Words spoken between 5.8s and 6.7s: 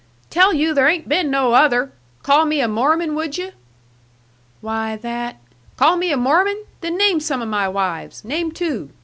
me a Mormon?